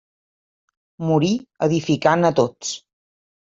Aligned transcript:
Morí 1.11 1.31
edificant 1.69 2.33
a 2.33 2.35
tots. 2.43 2.77